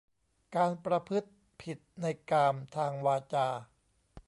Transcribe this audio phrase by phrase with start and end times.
[0.55, 1.29] การประพฤติ
[1.61, 3.47] ผิดในกาม ทางวาจา